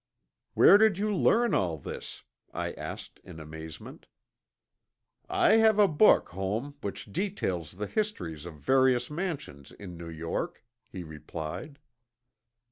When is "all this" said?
1.53-2.23